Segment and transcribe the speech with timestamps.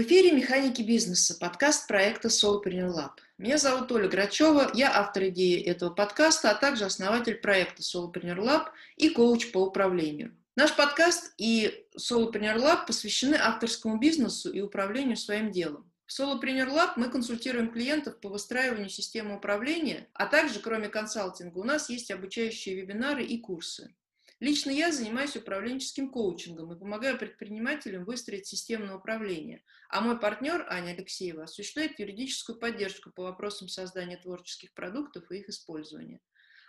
[0.00, 3.10] В эфире «Механики бизнеса», подкаст проекта Solopreneur Lab.
[3.36, 8.68] Меня зовут Оля Грачева, я автор идеи этого подкаста, а также основатель проекта Solopreneur Lab
[8.96, 10.34] и коуч по управлению.
[10.56, 15.92] Наш подкаст и Solopreneur Lab посвящены авторскому бизнесу и управлению своим делом.
[16.06, 21.64] В Solopreneur Lab мы консультируем клиентов по выстраиванию системы управления, а также, кроме консалтинга, у
[21.64, 23.92] нас есть обучающие вебинары и курсы.
[24.40, 30.92] Лично я занимаюсь управленческим коучингом и помогаю предпринимателям выстроить системное управление, а мой партнер Аня
[30.92, 36.20] Алексеева осуществляет юридическую поддержку по вопросам создания творческих продуктов и их использования.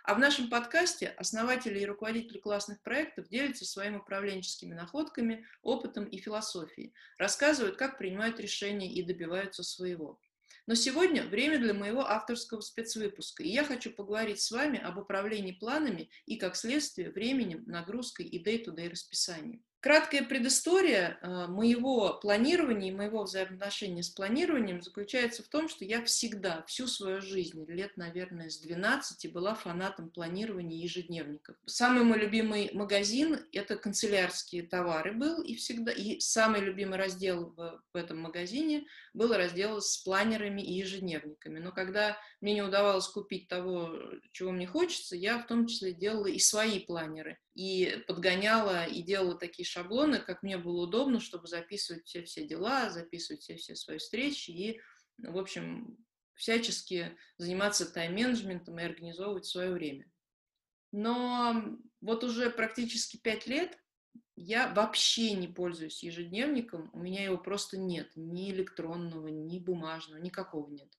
[0.04, 6.18] А в нашем подкасте основатели и руководители классных проектов делятся своими управленческими находками, опытом и
[6.18, 10.20] философией, рассказывают, как принимают решения и добиваются своего.
[10.66, 15.52] Но сегодня время для моего авторского спецвыпуска, и я хочу поговорить с вами об управлении
[15.52, 19.64] планами и, как следствие, временем, нагрузкой и day-to-day расписанием.
[19.82, 26.04] Краткая предыстория э, моего планирования и моего взаимоотношения с планированием заключается в том, что я
[26.04, 31.56] всегда, всю свою жизнь, лет, наверное, с 12, была фанатом планирования ежедневников.
[31.66, 37.82] Самый мой любимый магазин– это канцелярские товары был, и всегда, и самый любимый раздел в,
[37.92, 41.58] в этом магазине был раздел с планерами и ежедневниками.
[41.58, 43.98] Но когда мне не удавалось купить того,
[44.30, 49.34] чего мне хочется, я в том числе делала и свои планеры и подгоняла и делала
[49.34, 53.98] такие шаблоны, как мне было удобно, чтобы записывать все все дела, записывать все все свои
[53.98, 54.80] встречи и,
[55.18, 55.98] в общем,
[56.34, 60.10] всячески заниматься тайм-менеджментом и организовывать свое время.
[60.92, 63.78] Но вот уже практически пять лет
[64.34, 70.70] я вообще не пользуюсь ежедневником, у меня его просто нет, ни электронного, ни бумажного, никакого
[70.70, 70.90] нет.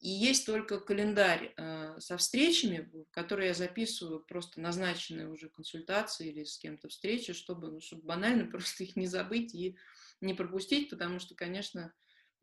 [0.00, 6.28] И есть только календарь э, со встречами, в который я записываю просто назначенные уже консультации
[6.28, 9.76] или с кем-то встречи, чтобы, ну, чтобы банально просто их не забыть и
[10.20, 11.92] не пропустить, потому что, конечно,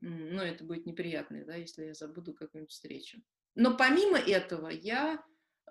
[0.01, 3.21] ну, это будет неприятно, да, если я забуду какую-нибудь встречу.
[3.55, 5.23] Но помимо этого я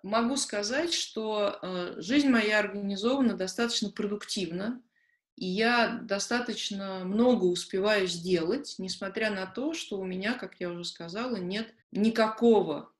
[0.02, 4.82] могу сказать, что э, жизнь моя организована достаточно продуктивно,
[5.36, 10.84] и я достаточно много успеваю сделать, несмотря на то, что у меня, как я уже
[10.84, 12.90] сказала, нет никакого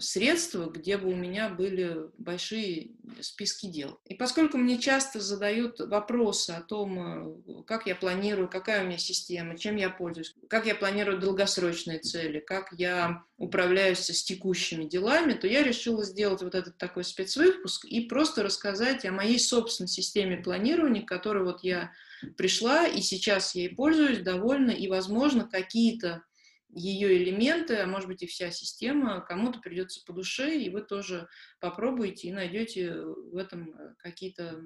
[0.00, 4.00] средства, где бы у меня были большие списки дел.
[4.04, 8.98] И поскольку мне часто задают вопросы о том, э, как я планирую, какая у меня
[8.98, 15.32] система, чем я пользуюсь, как я планирую долгосрочные цели, как я управляюсь с текущими делами,
[15.32, 20.36] то я решила сделать вот этот такой спецвыпуск и просто рассказать о моей собственной системе
[20.38, 21.92] планирования, которой вот я
[22.36, 26.22] пришла, и сейчас ей пользуюсь довольно, и, возможно, какие-то
[26.72, 31.28] ее элементы, а может быть и вся система кому-то придется по душе, и вы тоже
[31.60, 34.60] попробуете и найдете в этом э, какие-то,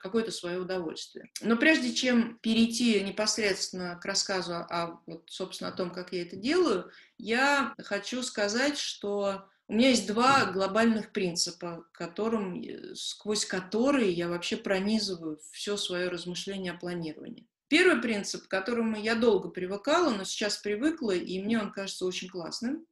[0.00, 1.30] какое-то свое удовольствие.
[1.40, 6.36] Но прежде чем перейти непосредственно к рассказу о, вот, собственно, о том, как я это
[6.36, 14.10] делаю, я хочу сказать, что у меня есть два глобальных принципа, которым, э, сквозь которые
[14.10, 17.46] я вообще пронизываю все свое размышление о планировании.
[17.70, 22.28] Первый принцип, к которому я долго привыкала, но сейчас привыкла, и мне он кажется очень
[22.28, 22.84] классным,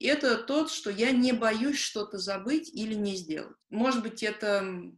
[0.00, 3.56] это тот, что я не боюсь что-то забыть или не сделать.
[3.70, 4.92] Может быть, это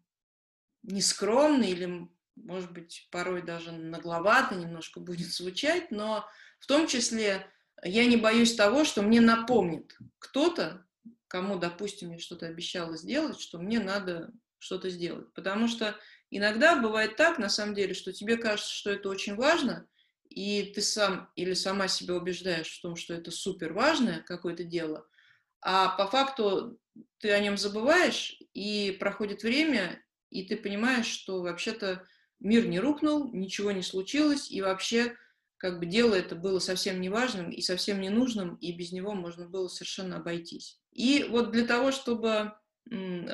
[0.82, 6.26] нескромно или, может быть, порой даже нагловато немножко будет звучать, но
[6.58, 7.46] в том числе
[7.84, 10.86] я не боюсь того, что мне напомнит кто-то,
[11.28, 15.30] кому, допустим, я что-то обещала сделать, что мне надо что-то сделать.
[15.34, 15.94] Потому что
[16.30, 19.86] Иногда бывает так, на самом деле, что тебе кажется, что это очень важно,
[20.28, 25.06] и ты сам или сама себя убеждаешь в том, что это супер важное какое-то дело,
[25.60, 26.78] а по факту
[27.18, 32.06] ты о нем забываешь, и проходит время, и ты понимаешь, что вообще-то
[32.38, 35.16] мир не рухнул, ничего не случилось, и вообще
[35.56, 39.68] как бы дело это было совсем неважным и совсем ненужным, и без него можно было
[39.68, 40.80] совершенно обойтись.
[40.92, 42.54] И вот для того, чтобы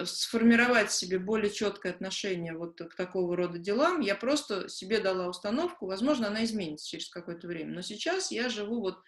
[0.04, 5.86] сформировать себе более четкое отношение вот к такого рода делам, я просто себе дала установку,
[5.86, 8.98] возможно, она изменится через какое-то время, но сейчас я живу вот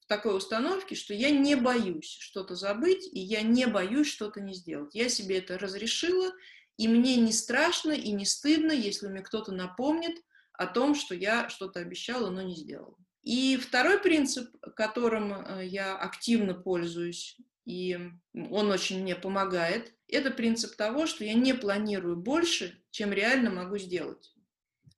[0.00, 4.54] в такой установке, что я не боюсь что-то забыть, и я не боюсь что-то не
[4.54, 4.94] сделать.
[4.94, 6.32] Я себе это разрешила,
[6.76, 10.16] и мне не страшно и не стыдно, если мне кто-то напомнит
[10.54, 12.96] о том, что я что-то обещала, но не сделала.
[13.22, 17.98] И второй принцип, которым э, я активно пользуюсь и
[18.34, 19.92] он очень мне помогает.
[20.08, 24.32] Это принцип того, что я не планирую больше, чем реально могу сделать.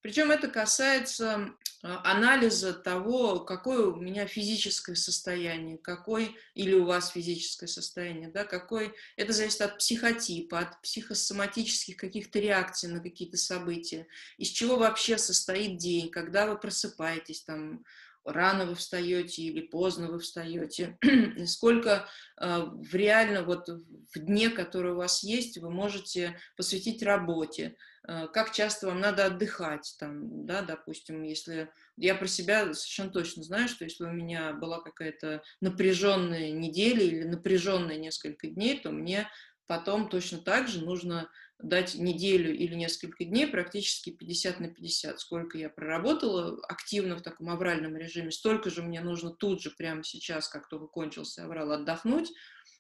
[0.05, 7.11] Причем это касается а, анализа того, какое у меня физическое состояние, какой или у вас
[7.11, 14.07] физическое состояние, да, какой, это зависит от психотипа, от психосоматических каких-то реакций на какие-то события,
[14.37, 17.83] из чего вообще состоит день, когда вы просыпаетесь, там,
[18.25, 20.99] рано вы встаете или поздно вы встаете,
[21.47, 22.09] сколько
[22.41, 27.77] э, в реально вот в дне, который у вас есть, вы можете посвятить работе,
[28.07, 33.43] э, как часто вам надо отдыхать, там, да, допустим, если я про себя совершенно точно
[33.43, 39.29] знаю, что если у меня была какая-то напряженная неделя или напряженные несколько дней, то мне
[39.67, 41.31] потом точно так же нужно
[41.63, 45.21] дать неделю или несколько дней, практически 50 на 50.
[45.21, 50.03] Сколько я проработала активно в таком авральном режиме, столько же мне нужно тут же, прямо
[50.05, 52.33] сейчас, как только кончился аврал, отдохнуть,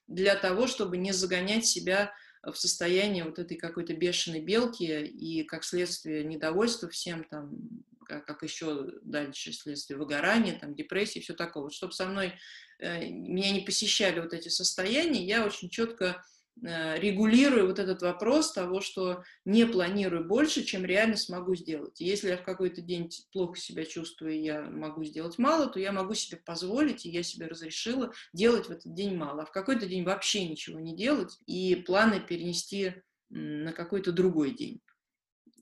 [0.07, 2.13] для того, чтобы не загонять себя
[2.43, 7.57] в состояние вот этой какой-то бешеной белки и, как следствие, недовольства всем, там,
[8.05, 11.63] как, как еще дальше следствие выгорания, там, депрессии, все такое.
[11.63, 12.35] Вот, чтобы со мной,
[12.81, 16.23] э, меня не посещали вот эти состояния, я очень четко
[16.63, 22.01] регулирую вот этот вопрос того, что не планирую больше, чем реально смогу сделать.
[22.01, 25.93] если я в какой-то день плохо себя чувствую, и я могу сделать мало, то я
[25.93, 29.43] могу себе позволить, и я себе разрешила делать в этот день мало.
[29.43, 32.95] А в какой-то день вообще ничего не делать и планы перенести
[33.31, 34.81] на какой-то другой день.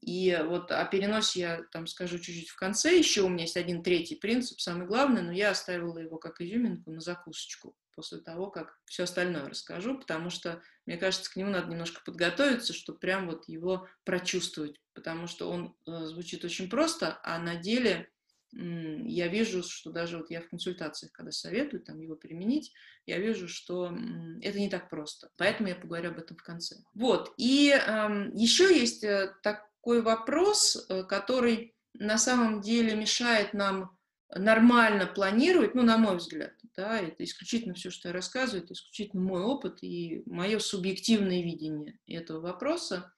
[0.03, 2.99] И вот о переносе я там скажу чуть-чуть в конце.
[2.99, 6.91] Еще у меня есть один третий принцип, самый главный, но я оставила его как изюминку
[6.91, 11.71] на закусочку после того, как все остальное расскажу, потому что, мне кажется, к нему надо
[11.71, 17.39] немножко подготовиться, чтобы прям вот его прочувствовать, потому что он э, звучит очень просто, а
[17.39, 18.09] на деле
[18.55, 22.75] я вижу, что даже вот я в консультациях, когда советую там его применить,
[23.07, 23.97] я вижу, что
[24.43, 25.31] это не так просто.
[25.39, 26.77] Поэтому я поговорю об этом в конце.
[26.95, 29.05] Вот, и э, еще есть
[29.43, 33.97] такой вопрос, э, который на самом деле мешает нам
[34.35, 39.23] нормально планировать, ну, на мой взгляд, да, это исключительно все, что я рассказываю, это исключительно
[39.23, 43.13] мой опыт и мое субъективное видение этого вопроса.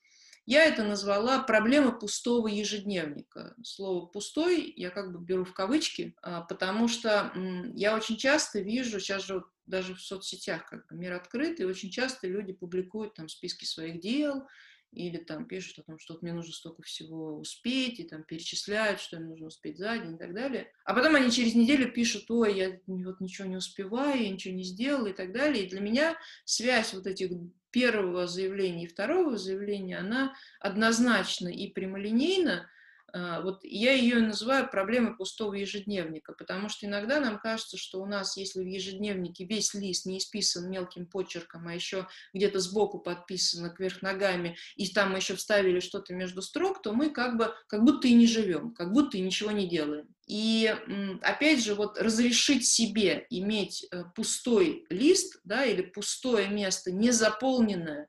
[0.46, 3.55] Я это назвала проблема пустого ежедневника.
[3.62, 7.32] Слово «пустой» я как бы беру в кавычки, а, потому что
[7.75, 11.64] я очень часто вижу, сейчас же вот даже в соцсетях как бы мир открыт, и
[11.64, 14.46] очень часто люди публикуют там списки своих дел,
[14.94, 19.00] или там пишут о том, что вот мне нужно столько всего успеть, и там перечисляют,
[19.00, 20.73] что им нужно успеть за день и так далее.
[20.85, 24.64] А потом они через неделю пишут, ой, я вот ничего не успеваю, я ничего не
[24.64, 25.64] сделала и так далее.
[25.64, 27.31] И для меня связь вот этих
[27.70, 32.70] первого заявления и второго заявления, она однозначно и прямолинейна,
[33.14, 38.37] вот я ее называю проблемой пустого ежедневника, потому что иногда нам кажется, что у нас,
[38.37, 44.02] если в ежедневнике весь лист не исписан мелким почерком, а еще где-то сбоку подписано кверх
[44.02, 48.08] ногами, и там мы еще вставили что-то между строк, то мы как бы, как будто
[48.08, 50.08] и не живем, как будто и ничего не делаем.
[50.26, 50.75] И
[51.22, 58.08] опять же, вот разрешить себе иметь э, пустой лист, да, или пустое место, не заполненное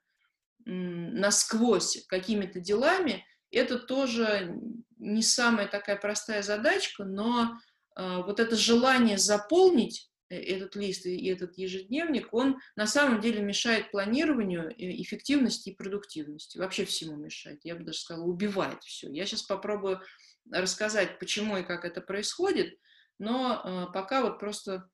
[0.65, 3.23] насквозь какими-то делами,
[3.55, 4.59] это тоже
[4.97, 7.57] не самая такая простая задачка, но
[7.95, 13.41] э, вот это желание заполнить э, этот лист и этот ежедневник, он на самом деле
[13.41, 16.57] мешает планированию, эффективности и продуктивности.
[16.57, 17.61] Вообще всему мешает.
[17.63, 19.09] Я бы даже сказала, убивает все.
[19.09, 20.01] Я сейчас попробую
[20.51, 22.77] рассказать, почему и как это происходит,
[23.19, 24.89] но э, пока вот просто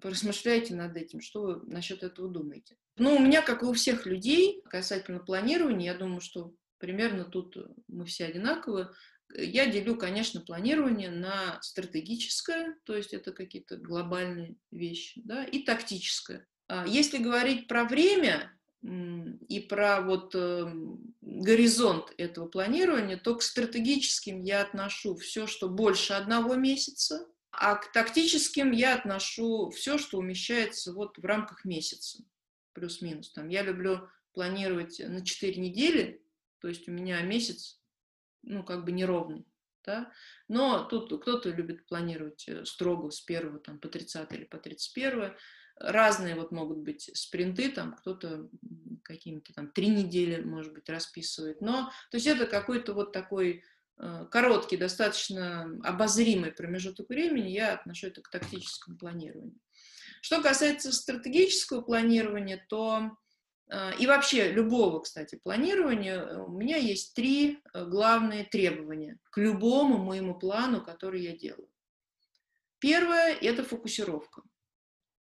[0.00, 2.76] поразмышляйте над этим, что вы насчет этого думаете.
[2.96, 7.56] Ну, у меня, как и у всех людей, касательно планирования, я думаю, что примерно тут
[7.88, 8.90] мы все одинаковые.
[9.34, 16.46] Я делю, конечно, планирование на стратегическое, то есть это какие-то глобальные вещи, да, и тактическое.
[16.66, 20.72] А если говорить про время и про вот э,
[21.20, 27.92] горизонт этого планирования, то к стратегическим я отношу все, что больше одного месяца, а к
[27.92, 32.22] тактическим я отношу все, что умещается вот в рамках месяца,
[32.72, 33.32] плюс-минус.
[33.32, 36.22] Там я люблю планировать на 4 недели,
[36.60, 37.80] то есть у меня месяц
[38.42, 39.46] ну, как бы неровный.
[39.84, 40.12] Да?
[40.48, 45.34] Но тут кто-то любит планировать э, строго с 1 там, по 30 или по 31.
[45.76, 48.50] Разные вот могут быть спринты, там кто-то
[49.04, 51.60] какими-то там три недели, может быть, расписывает.
[51.60, 53.64] Но, то есть это какой-то вот такой
[53.98, 59.58] э, короткий, достаточно обозримый промежуток времени, я отношу это к тактическому планированию.
[60.20, 63.16] Что касается стратегического планирования, то
[63.98, 69.98] и вообще любого, кстати, планирования, э, у меня есть три э, главные требования к любому
[69.98, 71.68] моему плану, который я делаю.
[72.78, 74.42] Первое– это фокусировка.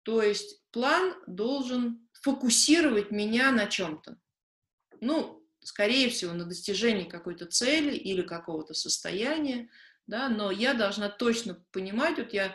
[0.05, 4.17] То есть план должен фокусировать меня на чем-то.
[5.01, 9.69] Ну, скорее всего, на достижение какой-то цели или какого-то состояния,
[10.07, 12.55] да, но я должна точно понимать, вот я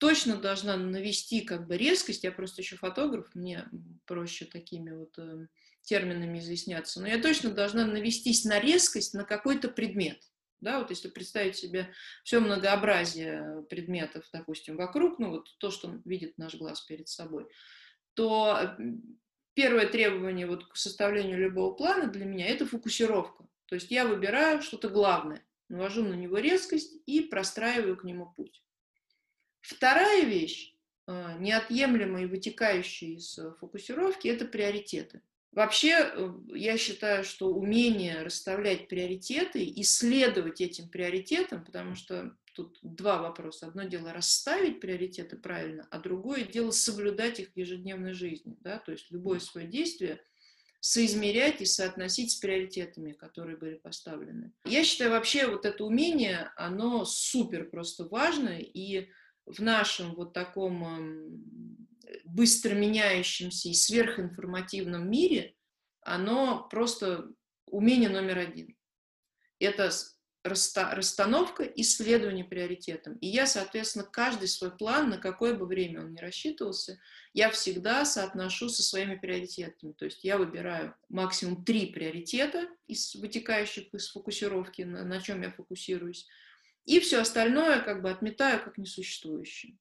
[0.00, 3.68] точно должна навести как бы резкость, я просто еще фотограф, мне
[4.06, 5.46] проще такими вот э,
[5.82, 10.18] терминами изъясняться, но я точно должна навестись на резкость на какой-то предмет.
[10.60, 11.90] Да, вот если представить себе
[12.24, 17.46] все многообразие предметов, допустим, вокруг, ну вот то, что видит наш глаз перед собой,
[18.14, 18.76] то
[19.54, 23.46] первое требование вот к составлению любого плана для меня– это фокусировка.
[23.66, 28.62] То есть я выбираю что-то главное, навожу на него резкость и простраиваю к нему путь.
[29.60, 30.74] Вторая вещь,
[31.06, 35.22] э, неотъемлемая и вытекающая из фокусировки– это приоритеты.
[35.52, 43.20] Вообще, э, я считаю, что умение расставлять приоритеты, исследовать этим приоритетам, потому что тут два
[43.20, 43.66] вопроса.
[43.66, 48.56] Одно дело расставить приоритеты правильно, а другое дело соблюдать их в ежедневной жизни.
[48.60, 48.78] Да?
[48.78, 50.20] То есть любое свое действие
[50.78, 54.52] соизмерять и соотносить с приоритетами, которые были поставлены.
[54.64, 59.08] Я считаю, вообще вот это умение, оно супер просто важно, и
[59.46, 61.88] в нашем вот таком эм,
[62.24, 65.54] быстро меняющемся и сверхинформативном мире,
[66.02, 67.28] оно просто
[67.66, 68.76] умение номер один.
[69.58, 69.90] Это
[70.42, 73.16] расстановка исследования приоритетом.
[73.18, 76.98] И я, соответственно, каждый свой план, на какое бы время он ни рассчитывался,
[77.34, 79.92] я всегда соотношу со своими приоритетами.
[79.92, 85.52] То есть я выбираю максимум три приоритета, из, вытекающих из фокусировки, на, на чем я
[85.52, 86.26] фокусируюсь,
[86.84, 89.76] и все остальное как бы отметаю как несуществующее.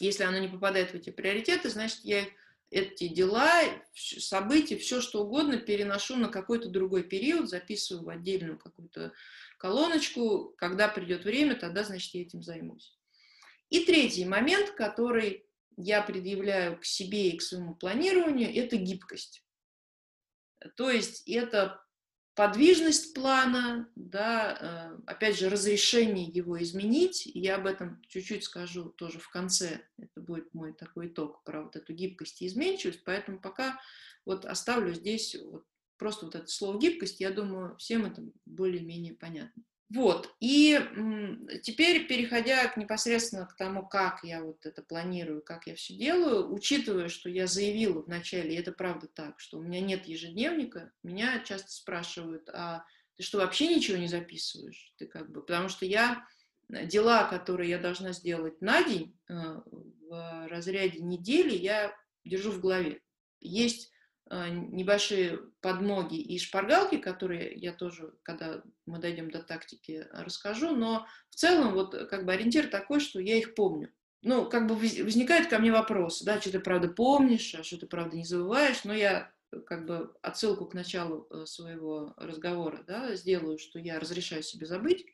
[0.00, 2.26] Если оно не попадает в эти приоритеты, значит, я
[2.70, 3.62] эти дела,
[3.94, 9.12] события, все что угодно переношу на какой-то другой период, записываю в отдельную какую-то
[9.58, 10.54] колоночку.
[10.58, 12.98] Когда придет время, тогда, значит, я этим займусь.
[13.70, 19.44] И третий момент, который я предъявляю к себе и к своему планированию, это гибкость.
[20.76, 21.85] То есть это
[22.36, 27.24] подвижность плана, да, э, опять же, разрешение его изменить.
[27.24, 29.80] Я об этом чуть-чуть скажу тоже в конце.
[29.96, 33.02] Это будет мой такой итог про вот эту гибкость и изменчивость.
[33.04, 33.80] Поэтому пока
[34.26, 35.64] вот оставлю здесь вот
[35.96, 37.20] просто вот это слово гибкость.
[37.20, 39.62] Я думаю, всем это более-менее понятно.
[39.88, 40.80] Вот, и
[41.62, 46.52] теперь, переходя к, непосредственно к тому, как я вот это планирую, как я все делаю,
[46.52, 51.38] учитывая, что я заявила вначале, и это правда так, что у меня нет ежедневника, меня
[51.44, 52.84] часто спрашивают, а
[53.16, 54.92] ты что, вообще ничего не записываешь?
[54.98, 56.26] Ты как бы, потому что я
[56.68, 59.34] дела, которые я должна сделать на день э,
[60.08, 63.00] в разряде недели, я держу в голове.
[63.40, 63.92] Есть
[64.30, 71.36] небольшие подмоги и шпаргалки, которые я тоже, когда мы дойдем до тактики, расскажу, но в
[71.36, 73.92] целом вот как бы ориентир такой, что я их помню.
[74.22, 77.86] Ну, как бы возникает ко мне вопрос, да, что ты правда помнишь, а что ты
[77.86, 79.32] правда не забываешь, но я
[79.66, 85.06] как бы отсылку к началу э, своего разговора, да, сделаю, что я разрешаю себе забыть,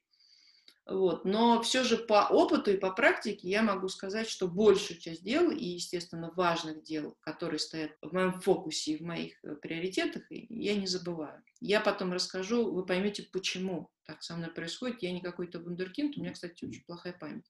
[0.87, 1.25] вот.
[1.25, 5.51] Но все же по опыту и по практике я могу сказать, что большую часть дел
[5.51, 10.75] и, естественно, важных дел, которые стоят в моем фокусе и в моих э, приоритетах, я
[10.75, 11.43] не забываю.
[11.61, 15.03] Я потом расскажу, вы поймете, почему так со мной происходит.
[15.03, 17.47] Я не какой-то вундеркинд, у меня, кстати, очень плохая память.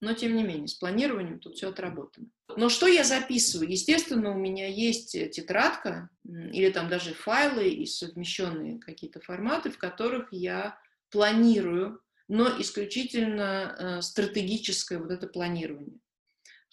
[0.00, 2.26] Но, тем не менее, с планированием тут все отработано.
[2.54, 3.70] Но что я записываю?
[3.70, 9.78] Естественно, у меня есть э, тетрадка или там даже файлы и совмещенные какие-то форматы, в
[9.78, 10.78] которых я
[11.10, 15.98] планирую но исключительно э, стратегическое вот это планирование.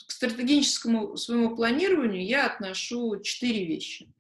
[0.07, 4.11] К стратегическому своему планированию я отношу четыре вещи.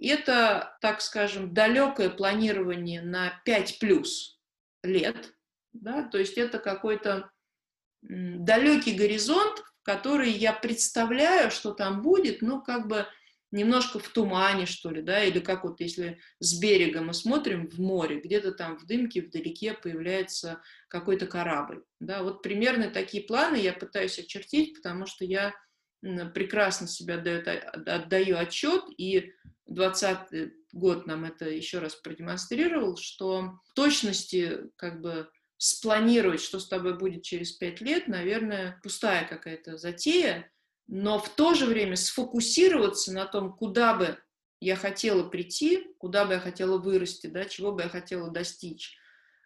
[0.00, 4.38] Это, так скажем, далекое планирование на 5 плюс
[4.82, 5.34] лет,
[5.72, 7.30] да, то есть это какой-то
[8.02, 13.06] далекий горизонт, который я представляю, что там будет, но как бы
[13.50, 17.78] немножко в тумане, что ли, да, или как вот если с берега мы смотрим в
[17.78, 23.72] море, где-то там в дымке вдалеке появляется какой-то корабль, да, вот примерно такие планы я
[23.72, 25.54] пытаюсь очертить, потому что я
[26.34, 27.42] прекрасно себя отдаю,
[27.86, 29.32] отдаю отчет, и
[29.66, 35.28] 20 год нам это еще раз продемонстрировал, что в точности как бы
[35.58, 40.50] спланировать, что с тобой будет через пять лет, наверное, пустая какая-то затея,
[40.90, 44.18] но в то же время сфокусироваться на том, куда бы
[44.60, 48.98] я хотела прийти, куда бы я хотела вырасти, да, чего бы я хотела достичь,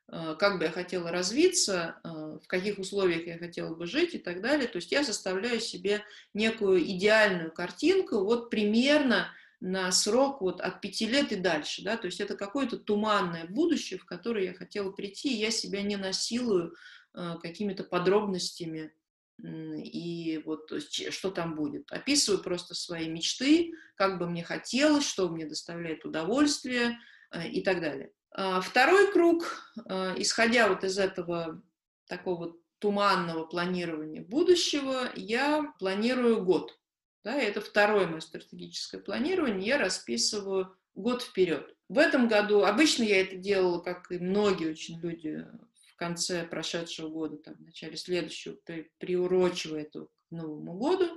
[0.08, 4.18] э, как бы я хотела развиться, э, в каких условиях я хотела бы жить и
[4.18, 4.66] так далее.
[4.66, 9.28] То есть я составляю себе некую идеальную картинку, вот примерно
[9.60, 13.98] на срок вот от пяти лет и дальше, да, то есть это какое-то туманное будущее,
[13.98, 16.74] в которое я хотела прийти, и я себя не насилую
[17.12, 18.94] э, какими-то подробностями
[19.42, 21.90] и вот что там будет.
[21.90, 26.98] Описываю просто свои мечты, как бы мне хотелось, что мне доставляет удовольствие
[27.30, 28.12] э, и так далее.
[28.32, 31.62] А второй круг, э, исходя вот из этого
[32.06, 36.78] такого туманного планирования будущего, я планирую год.
[37.24, 41.74] Да, это второе мое стратегическое планирование, я расписываю год вперед.
[41.88, 45.46] В этом году, обычно я это делала, как и многие очень люди
[45.94, 51.08] в конце прошедшего года, там, в начале следующего, при, приурочивая это к Новому году.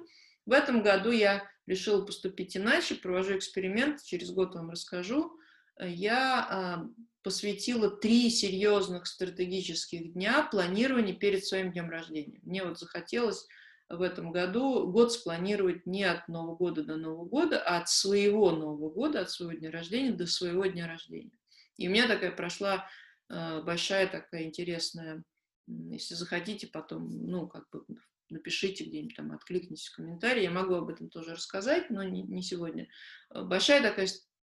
[0.45, 5.35] В этом году я решила поступить иначе, провожу эксперимент, через год вам расскажу.
[5.79, 6.85] Я а,
[7.23, 12.39] посвятила три серьезных стратегических дня планированию перед своим днем рождения.
[12.43, 13.47] Мне вот захотелось
[13.89, 18.51] в этом году год спланировать не от Нового года до Нового года, а от своего
[18.51, 21.37] Нового года, от своего дня рождения до своего дня рождения.
[21.77, 25.23] И у меня такая прошла Э, большая такая интересная,
[25.67, 27.83] если захотите потом, ну, как бы
[28.29, 32.41] напишите где-нибудь там, откликнитесь в комментарии, я могу об этом тоже рассказать, но не, не
[32.41, 32.87] сегодня.
[33.29, 34.07] Э, большая такая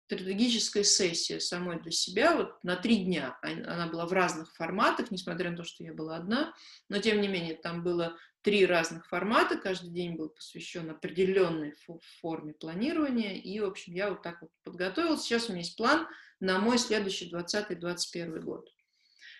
[0.07, 3.37] стратегическая сессия самой для себя, вот на три дня.
[3.41, 6.53] Она была в разных форматах, несмотря на то, что я была одна,
[6.89, 11.73] но тем не менее там было три разных формата, каждый день был посвящен определенной
[12.21, 15.23] форме планирования, и, в общем, я вот так вот подготовилась.
[15.23, 16.07] Сейчас у меня есть план
[16.39, 18.69] на мой следующий 20-21 год.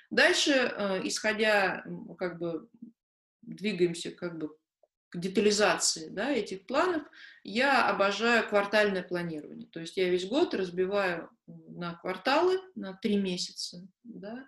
[0.09, 1.83] Дальше, э, исходя,
[2.17, 2.69] как бы,
[3.41, 4.55] двигаемся как бы
[5.09, 7.03] к детализации да, этих планов,
[7.43, 9.67] я обожаю квартальное планирование.
[9.67, 13.87] То есть я весь год разбиваю на кварталы, на три месяца.
[14.03, 14.45] Да,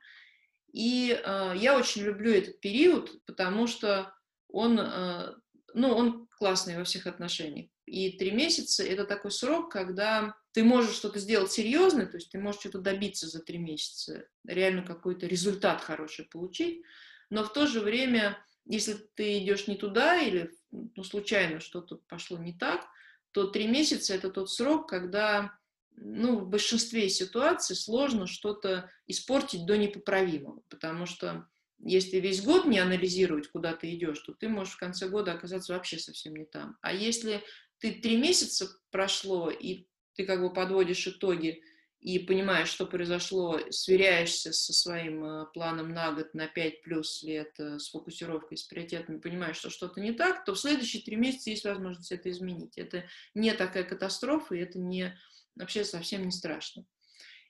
[0.72, 4.14] и э, я очень люблю этот период, потому что
[4.48, 5.34] он, э,
[5.74, 7.70] ну, он классный во всех отношениях.
[7.86, 12.38] И три месяца– это такой срок, когда ты можешь что-то сделать серьезное, то есть ты
[12.38, 16.84] можешь что-то добиться за три месяца, реально какой-то результат хороший получить,
[17.30, 22.38] но в то же время, если ты идешь не туда или ну, случайно что-то пошло
[22.38, 22.86] не так,
[23.32, 25.58] то три месяца– это тот срок, когда
[25.96, 31.48] ну, в большинстве ситуаций сложно что-то испортить до непоправимого, потому что
[31.82, 35.72] если весь год не анализировать, куда ты идешь, то ты можешь в конце года оказаться
[35.72, 36.78] вообще совсем не там.
[36.82, 37.46] А если
[37.80, 39.86] ты три месяца прошло, и
[40.20, 41.64] ты как бы подводишь итоги
[42.02, 47.58] и понимаешь, что произошло, сверяешься со своим э, планом на год, на 5 плюс лет
[47.58, 51.52] э, с фокусировкой, с приоритетами, понимаешь, что что-то не так, то в следующие три месяца
[51.52, 52.78] есть возможность это изменить.
[52.78, 55.18] Это не такая катастрофа, и это не,
[55.56, 56.86] вообще совсем не страшно.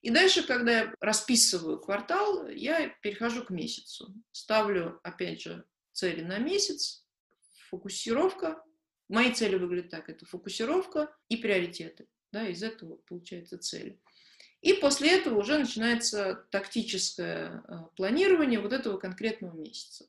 [0.04, 4.14] И дальше, когда я расписываю квартал, я перехожу к месяцу.
[4.32, 7.04] Ставлю, опять же, цели на месяц,
[7.72, 8.64] фокусировка.
[9.08, 10.08] Мои цели выглядят так.
[10.08, 12.06] Это фокусировка и приоритеты.
[12.32, 14.00] Да, из этого получается цели.
[14.62, 20.06] И после этого уже начинается тактическое э, планирование вот этого конкретного месяца.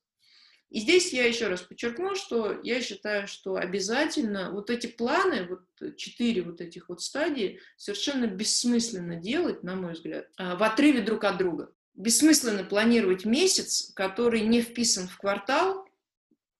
[0.71, 5.97] И здесь я еще раз подчеркну, что я считаю, что обязательно вот эти планы, вот
[5.97, 11.25] четыре вот этих вот стадии, совершенно бессмысленно делать, на мой взгляд, а, в отрыве друг
[11.25, 11.73] от друга.
[11.95, 15.89] Бессмысленно планировать месяц, который не вписан в квартал,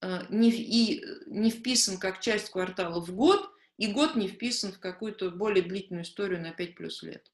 [0.01, 3.49] а, не, и не вписан как часть квартала в год,
[3.81, 7.33] и год не вписан в какую-то более длительную историю на 5 плюс лет.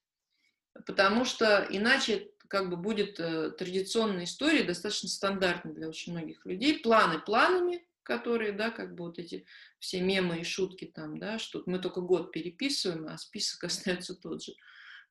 [0.85, 6.79] Потому что иначе как бы будет э, традиционная история, достаточно стандартная для очень многих людей.
[6.79, 9.45] Планы планами, которые, да, как бы вот эти
[9.79, 14.41] все мемы и шутки там, да, что мы только год переписываем, а список остается тот
[14.41, 14.53] же.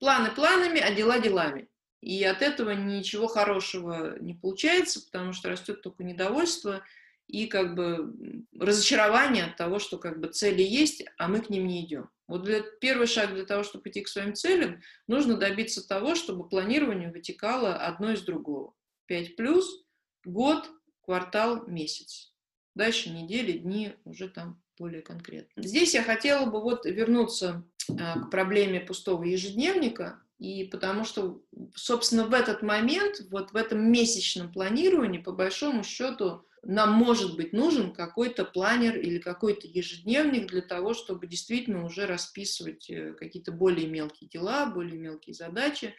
[0.00, 1.68] Планы планами, а дела делами.
[2.00, 6.82] И от этого ничего хорошего не получается, потому что растет только недовольство
[7.26, 11.66] и как бы разочарование от того, что как бы цели есть, а мы к ним
[11.66, 12.08] не идем.
[12.28, 16.48] Вот для, первый шаг для того, чтобы идти к своим целям, нужно добиться того, чтобы
[16.48, 18.74] планирование вытекало одно из другого.
[19.06, 19.84] 5 плюс,
[20.24, 20.68] год,
[21.02, 22.32] квартал, месяц.
[22.74, 25.62] Дальше недели, дни уже там более конкретно.
[25.62, 31.40] Здесь я хотела бы вот вернуться а, к проблеме пустого ежедневника, и потому что,
[31.74, 37.52] собственно, в этот момент, вот в этом месячном планировании, по большому счету, нам может быть
[37.52, 43.88] нужен какой-то планер или какой-то ежедневник для того, чтобы действительно уже расписывать э, какие-то более
[43.88, 45.94] мелкие дела, более мелкие задачи,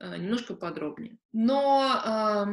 [0.00, 1.18] э, немножко подробнее.
[1.32, 2.48] Но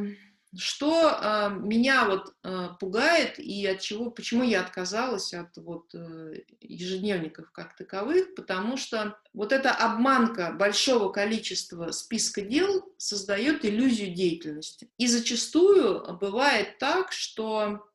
[0.56, 6.42] что э, меня вот э, пугает и от чего, почему я отказалась от вот э,
[6.60, 14.90] ежедневников как таковых, потому что вот эта обманка большого количества списка дел создает иллюзию деятельности.
[14.98, 17.86] И зачастую бывает так, что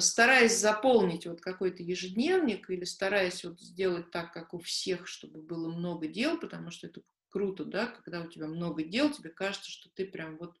[0.00, 5.68] стараясь заполнить вот какой-то ежедневник или стараясь вот сделать так, как у всех, чтобы было
[5.68, 9.88] много дел, потому что это круто, да, когда у тебя много дел, тебе кажется, что
[9.94, 10.56] ты прям вот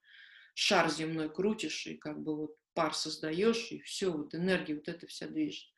[0.54, 5.06] шар земной крутишь, и как бы вот пар создаешь, и все, вот энергия вот эта
[5.06, 5.68] вся движет.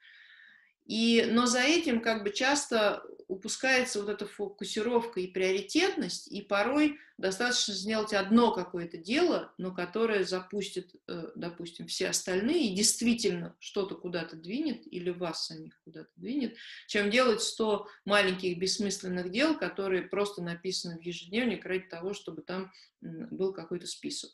[0.85, 6.99] И, но за этим как бы часто упускается вот эта фокусировка и приоритетность, и порой
[7.19, 13.95] достаточно сделать одно какое-то дело, но которое запустит, э, допустим, все остальные и действительно что-то
[13.95, 16.57] куда-то двинет или вас самих куда-то двинет,
[16.89, 22.73] чем делать 100 маленьких бессмысленных дел, которые просто написаны в ежедневник ради того, чтобы там
[23.01, 24.33] был какой-то список.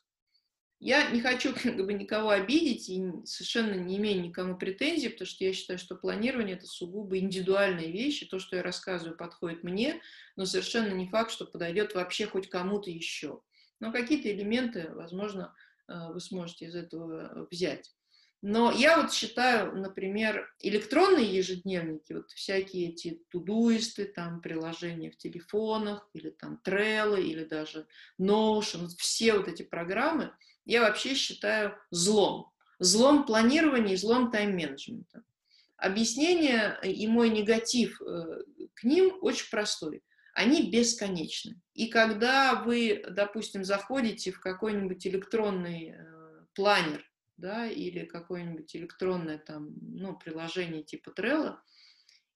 [0.81, 5.45] Я не хочу как бы никого обидеть и совершенно не имею никому претензий, потому что
[5.45, 8.27] я считаю, что планирование это сугубо индивидуальные вещи.
[8.27, 10.01] То, что я рассказываю, подходит мне,
[10.37, 13.41] но совершенно не факт, что подойдет вообще хоть кому-то еще.
[13.81, 15.55] Но какие-то элементы, возможно,
[15.89, 17.93] э, вы сможете из этого взять.
[18.41, 26.09] Но я вот считаю, например, электронные ежедневники, вот всякие эти тудуисты, там приложения в телефонах,
[26.15, 27.89] или там Trello, или даже
[28.21, 30.33] Notion, все вот эти программы–
[30.69, 32.53] я вообще считаю злом.
[32.79, 35.25] Злом планирования и злом тайм-менеджмента.
[35.79, 38.43] Объяснение и мой негатив э,
[38.75, 40.03] к ним очень простой.
[40.35, 41.59] Они бесконечны.
[41.73, 47.03] И когда вы, допустим, заходите в какой-нибудь электронный э, планер,
[47.39, 51.57] да, или какое-нибудь электронное там, ну, приложение типа Trello,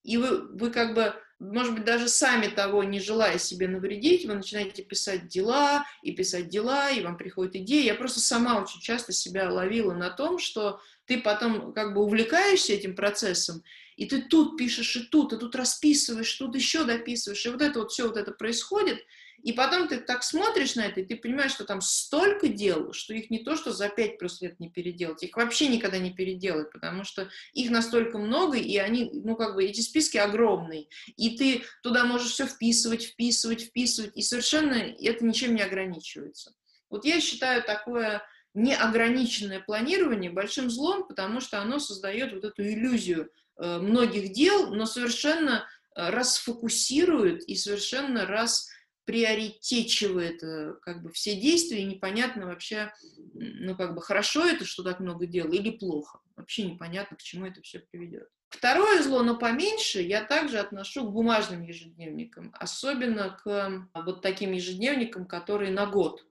[0.02, 4.34] и вы, вы как бы, может быть, даже сами того не желая себе навредить, вы
[4.34, 7.84] начинаете писать дела и писать дела, и вам приходят идеи.
[7.84, 12.74] Я просто сама очень часто себя ловила на том, что ты потом как бы увлекаешься
[12.74, 13.62] этим процессом,
[14.02, 17.80] и ты тут пишешь, и тут, и тут расписываешь, тут еще дописываешь, и вот это
[17.80, 18.98] вот все вот это происходит–
[19.42, 23.12] и потом ты так смотришь на это, и ты понимаешь, что там столько дел, что
[23.12, 26.70] их не то, что за пять просто лет не переделать, их вообще никогда не переделать,
[26.70, 30.86] потому что их настолько много, и они, ну, как бы, эти списки огромные.
[31.16, 36.54] И ты туда можешь все вписывать, вписывать, вписывать, и совершенно это ничем не ограничивается.
[36.88, 38.22] Вот я считаю такое
[38.54, 43.30] неограниченное планирование большим злом, потому что оно создает вот эту иллюзию
[43.78, 48.68] многих дел, но совершенно э, расфокусирует и совершенно раз
[49.04, 52.92] приоритечивает э, как бы все действия, и непонятно вообще,
[53.34, 56.20] ну как бы хорошо это, что так много дел, или плохо.
[56.36, 58.28] Вообще непонятно, к чему это все приведет.
[58.48, 65.26] Второе зло, но поменьше, я также отношу к бумажным ежедневникам, особенно к вот таким ежедневникам,
[65.26, 66.24] которые на год.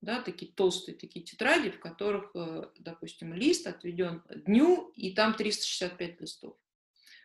[0.00, 6.20] Да, такие толстые такие тетради, в которых, э, допустим, лист отведен дню, и там 365
[6.20, 6.56] листов.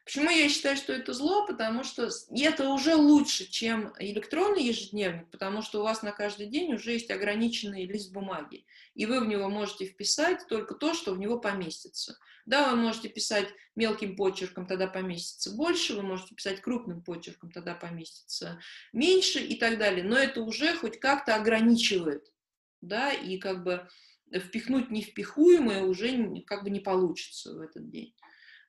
[0.06, 1.48] Почему я считаю, что это зло?
[1.48, 6.76] Потому что это уже лучше, чем электронный ежедневник, потому что у вас на каждый день
[6.76, 11.20] уже есть ограниченный лист бумаги, и вы в него можете вписать только то, что в
[11.20, 12.20] него поместится.
[12.46, 17.74] Да, вы можете писать мелким почерком, тогда поместится больше, вы можете писать крупным почерком, тогда
[17.74, 18.62] поместится
[18.94, 22.32] меньше и так далее, но это уже хоть как-то ограничивает,
[22.82, 23.88] да, и как бы
[24.32, 28.14] впихнуть невпихуемое уже как бы не получится в этот день.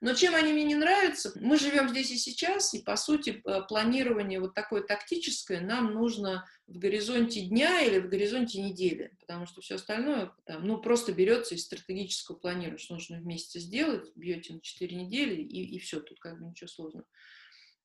[0.01, 1.33] Но чем они мне не нравятся?
[1.37, 6.79] Мы живем здесь и сейчас, и, по сути, планирование вот такое тактическое нам нужно в
[6.79, 12.37] горизонте дня или в горизонте недели, потому что все остальное ну, просто берется из стратегического
[12.37, 16.47] планирования, что нужно вместе сделать, бьете на 4 недели, и, и все, тут как бы
[16.47, 17.07] ничего сложного.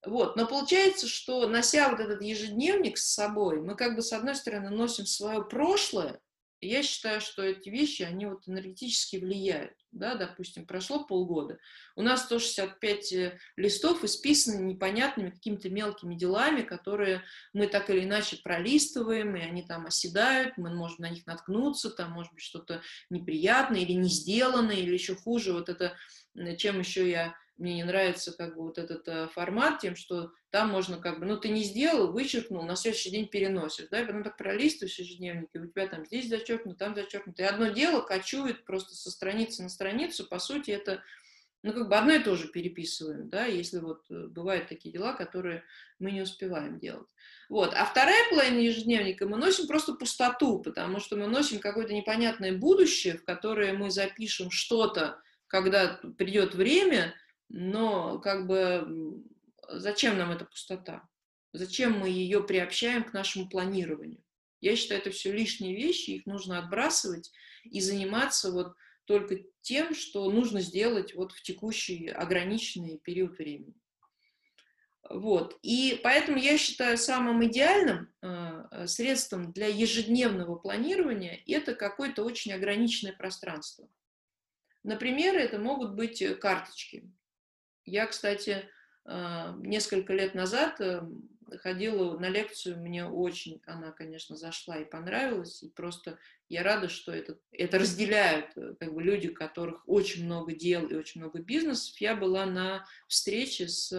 [0.06, 0.36] Вот.
[0.36, 4.69] Но получается, что нося вот этот ежедневник с собой, мы как бы с одной стороны
[4.69, 6.19] носим свое прошлое,
[6.67, 9.74] я считаю, что эти вещи, они вот энергетически влияют.
[9.91, 11.58] Да, допустим, прошло полгода,
[11.97, 18.38] у нас 165 э, листов исписаны непонятными какими-то мелкими делами, которые мы так или иначе
[18.41, 23.82] пролистываем, и они там оседают, мы можем на них наткнуться, там может быть что-то неприятное
[23.82, 25.97] или не сделано, или еще хуже, вот это,
[26.58, 30.69] чем еще я мне не нравится как бы вот этот э, формат тем, что там
[30.69, 34.24] можно как бы, ну ты не сделал, вычеркнул, на следующий день переносишь, да, и потом
[34.24, 38.65] так пролистываешь ежедневник, и у тебя там здесь зачеркнуто, там зачеркнуто, и одно дело кочует
[38.65, 41.04] просто со страницы на страницу, по сути это,
[41.62, 45.13] ну как бы одно и то же переписываем, да, если вот э, бывают такие дела,
[45.13, 45.63] которые
[46.00, 47.08] мы не успеваем делать.
[47.47, 47.74] Вот.
[47.76, 53.17] А вторая половина ежедневника мы носим просто пустоту, потому что мы носим какое-то непонятное будущее,
[53.17, 57.13] в которое мы запишем что-то, когда придет время,
[57.53, 59.23] но как бы
[59.69, 61.07] зачем нам эта пустота?
[61.53, 64.23] Зачем мы ее приобщаем к нашему планированию?
[64.61, 67.31] Я считаю, это все лишние вещи, их нужно отбрасывать
[67.63, 68.73] и заниматься вот
[69.05, 73.73] только тем, что нужно сделать вот в текущий ограниченный период времени.
[75.09, 75.59] Вот.
[75.61, 83.13] И поэтому я считаю самым идеальным э, средством для ежедневного планирования это какое-то очень ограниченное
[83.13, 83.89] пространство.
[84.83, 87.11] Например, это могут быть карточки.
[87.91, 88.69] Я, кстати,
[89.04, 91.01] э, несколько лет назад э,
[91.58, 97.12] ходила на лекцию, мне очень она, конечно, зашла и понравилась, и просто я рада, что
[97.12, 101.39] это, это разделяют э, как бы, люди, у которых очень много дел и очень много
[101.39, 101.99] бизнесов.
[101.99, 103.91] Я была на встрече с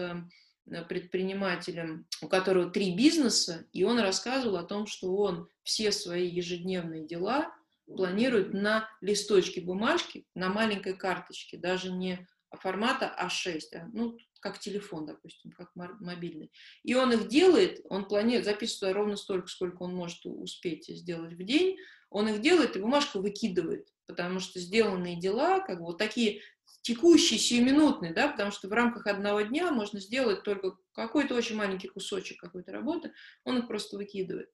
[0.89, 7.05] предпринимателем, у которого три бизнеса, и он рассказывал о том, что он все свои ежедневные
[7.05, 7.53] дела
[7.85, 15.05] планирует на листочке бумажки, на маленькой карточке, даже не формата А6, а, ну, как телефон,
[15.05, 16.51] допустим, как мобильный.
[16.83, 21.43] И он их делает, он планирует, записывает ровно столько, сколько он может успеть сделать в
[21.43, 21.77] день,
[22.09, 26.41] он их делает и бумажку выкидывает, потому что сделанные дела, как бы вот такие
[26.81, 31.87] текущие, сиюминутные, да, потому что в рамках одного дня можно сделать только какой-то очень маленький
[31.87, 33.13] кусочек какой-то работы,
[33.45, 34.49] он их просто выкидывает.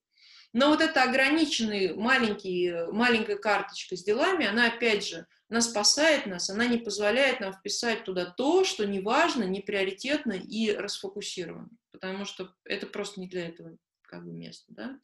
[0.52, 6.50] Но вот эта ограниченная маленький, маленькая карточка с делами, она опять же, она спасает нас,
[6.50, 12.26] она не позволяет нам вписать туда то, что не важно, не приоритетно и расфокусировано, потому
[12.26, 15.00] что это просто не для этого как бы место, да.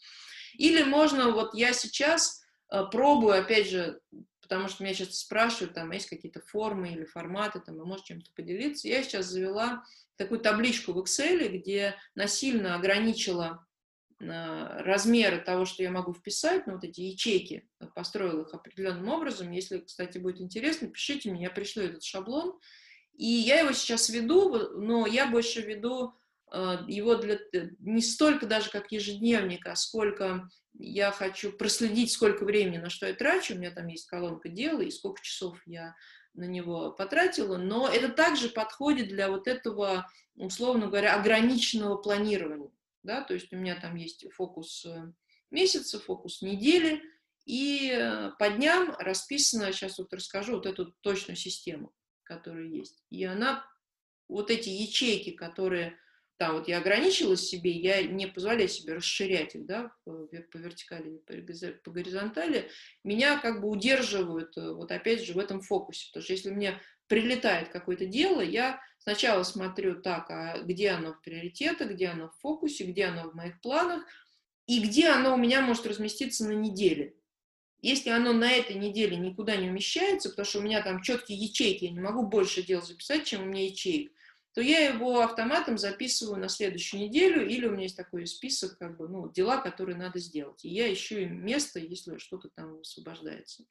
[0.53, 3.99] Или можно, вот я сейчас э, пробую, опять же,
[4.41, 8.31] потому что меня сейчас спрашивают, там есть какие-то формы или форматы, там, вы можете чем-то
[8.35, 8.87] поделиться.
[8.87, 9.83] Я сейчас завела
[10.17, 13.65] такую табличку в Excel, где насильно ограничила
[14.29, 19.51] размеры того, что я могу вписать, ну, вот эти ячейки, построил их определенным образом.
[19.51, 22.57] Если, кстати, будет интересно, пишите мне, я пришлю этот шаблон.
[23.15, 26.13] И я его сейчас веду, но я больше веду
[26.51, 27.39] э, его для,
[27.79, 33.13] не столько даже как ежедневник, а сколько я хочу проследить, сколько времени на что я
[33.13, 33.53] трачу.
[33.53, 35.95] У меня там есть колонка дела, и сколько часов я
[36.33, 37.57] на него потратила.
[37.57, 42.71] Но это также подходит для вот этого, условно говоря, ограниченного планирования
[43.05, 45.13] да, то есть у меня там есть фокус э,
[45.51, 47.01] месяца, фокус недели,
[47.45, 53.03] и э, по дням расписано, сейчас вот расскажу, вот эту точную систему, которая есть.
[53.09, 53.65] И она,
[54.27, 55.97] вот эти ячейки, которые,
[56.37, 61.21] там вот я ограничила себе, я не позволяю себе расширять их, да, по, по вертикали,
[61.83, 62.69] по горизонтали,
[63.03, 66.81] меня как бы удерживают э, вот опять же в этом фокусе, потому что если мне
[67.07, 72.41] прилетает какое-то дело, я сначала смотрю так, а где оно в приоритетах, где оно в
[72.41, 74.03] фокусе, где оно в моих планах,
[74.67, 77.15] и где оно у меня может разместиться на неделе.
[77.81, 81.85] Если оно на этой неделе никуда не умещается, потому что у меня там четкие ячейки,
[81.85, 84.11] я не могу больше дел записать, чем у меня ячеек,
[84.55, 88.95] то я его автоматом записываю на следующую неделю, или у меня есть такой список, как
[88.95, 90.63] бы, ну, дела, которые надо сделать.
[90.63, 93.65] И я ищу место, если что-то там освобождается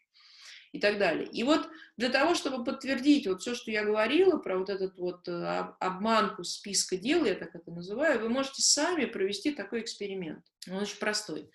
[0.73, 1.27] и так далее.
[1.27, 5.27] И вот для того, чтобы подтвердить вот все, что я говорила про вот этот вот
[5.27, 5.33] э,
[5.81, 10.45] обманку списка дел, я так это называю, вы можете сами провести такой эксперимент.
[10.69, 11.49] Он очень простой.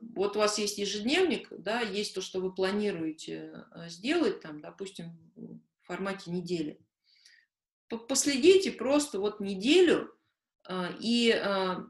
[0.00, 5.18] Вот у вас есть ежедневник, да, есть то, что вы планируете э, сделать, там, допустим,
[5.34, 6.78] в формате недели.
[7.88, 10.12] Последите просто вот неделю
[10.68, 11.42] э, и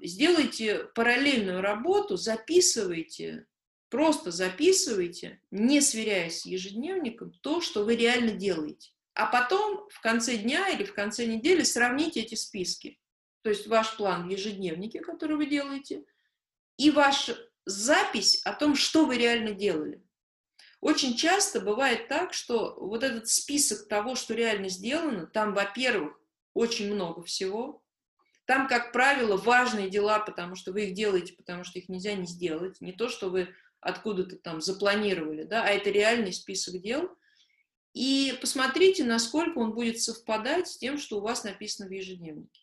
[0.02, 3.46] сделайте параллельную работу, записывайте
[3.88, 8.90] Просто записывайте, не сверяясь с ежедневником, то, что вы реально делаете.
[9.14, 12.98] А потом в конце дня или в конце недели сравните эти списки.
[13.42, 16.04] То есть ваш план в ежедневнике, который вы делаете,
[16.76, 20.02] и ваша запись о том, что вы реально делали.
[20.80, 26.20] Очень часто бывает так, что вот этот список того, что реально сделано, там, во-первых,
[26.54, 27.82] очень много всего.
[28.44, 32.26] Там, как правило, важные дела, потому что вы их делаете, потому что их нельзя не
[32.26, 32.80] сделать.
[32.80, 33.48] Не то, что вы
[33.80, 37.10] откуда-то там запланировали, да, а это реальный список дел.
[37.92, 42.60] И посмотрите, насколько он будет совпадать с тем, что у вас написано в ежедневнике.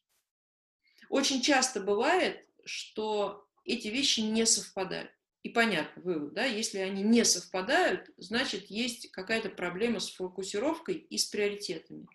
[1.10, 5.12] Очень часто бывает, что эти вещи не совпадают.
[5.44, 11.18] И понятно, вывод, да, если они не совпадают, значит, есть какая-то проблема с фокусировкой и
[11.18, 12.08] с приоритетами.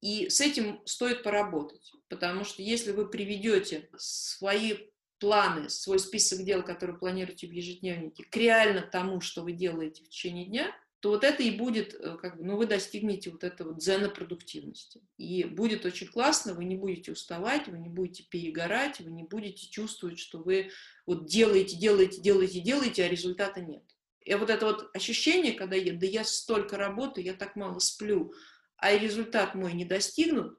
[0.00, 4.74] И с этим стоит поработать, потому что если вы приведете свои
[5.18, 10.08] планы, свой список дел, который планируете в ежедневнике, к реально тому, что вы делаете в
[10.08, 13.74] течение дня, то вот это и будет, э, как бы, ну, вы достигнете вот этого
[13.74, 15.02] дзена продуктивности.
[15.18, 19.68] И будет очень классно, вы не будете уставать, вы не будете перегорать, вы не будете
[19.68, 20.70] чувствовать, что вы
[21.04, 23.84] вот делаете, делаете, делаете, делаете, а результата нет.
[24.24, 28.32] И вот это вот ощущение, когда я, да я столько работаю, я так мало сплю,
[28.76, 30.58] а результат мой не достигнут,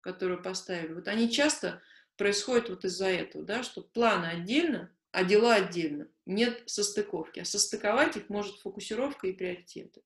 [0.00, 1.82] который поставили, вот они часто
[2.16, 6.08] происходит вот из-за этого, да, что планы отдельно, а дела отдельно.
[6.26, 7.40] Нет состыковки.
[7.40, 10.02] А состыковать их может фокусировка и приоритеты.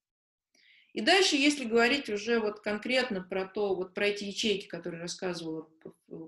[0.93, 5.69] И дальше, если говорить уже вот конкретно про то, вот про эти ячейки, которые рассказывала,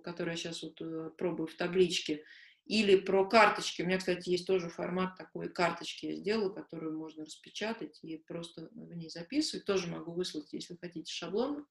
[0.04, 2.22] которые я сейчас вот э, пробую в табличке,
[2.68, 3.80] или про карточки.
[3.80, 8.68] У меня, кстати, есть тоже формат такой карточки я сделала, которую можно распечатать и просто
[8.72, 9.64] в ней записывать.
[9.64, 11.66] Тоже могу выслать, если хотите шаблон.